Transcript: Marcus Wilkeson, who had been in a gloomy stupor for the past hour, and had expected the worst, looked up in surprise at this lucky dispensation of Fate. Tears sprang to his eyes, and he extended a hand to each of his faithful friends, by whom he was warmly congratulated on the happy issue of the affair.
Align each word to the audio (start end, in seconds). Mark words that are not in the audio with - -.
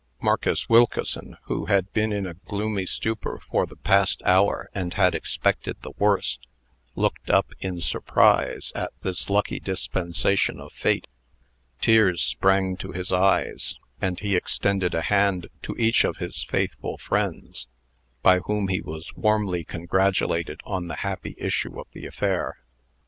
Marcus 0.19 0.67
Wilkeson, 0.67 1.37
who 1.43 1.65
had 1.67 1.93
been 1.93 2.11
in 2.11 2.25
a 2.25 2.33
gloomy 2.33 2.87
stupor 2.87 3.39
for 3.51 3.67
the 3.67 3.75
past 3.75 4.23
hour, 4.25 4.67
and 4.73 4.95
had 4.95 5.13
expected 5.13 5.79
the 5.83 5.91
worst, 5.99 6.47
looked 6.95 7.29
up 7.29 7.51
in 7.59 7.79
surprise 7.81 8.71
at 8.73 8.91
this 9.03 9.29
lucky 9.29 9.59
dispensation 9.59 10.59
of 10.59 10.73
Fate. 10.73 11.07
Tears 11.81 12.23
sprang 12.23 12.77
to 12.77 12.91
his 12.93 13.13
eyes, 13.13 13.75
and 14.01 14.19
he 14.21 14.35
extended 14.35 14.95
a 14.95 15.01
hand 15.01 15.49
to 15.61 15.75
each 15.77 16.03
of 16.03 16.17
his 16.17 16.41
faithful 16.45 16.97
friends, 16.97 17.67
by 18.23 18.39
whom 18.39 18.69
he 18.69 18.81
was 18.81 19.13
warmly 19.15 19.63
congratulated 19.63 20.61
on 20.63 20.87
the 20.87 20.95
happy 21.05 21.35
issue 21.37 21.79
of 21.79 21.85
the 21.93 22.07
affair. 22.07 22.57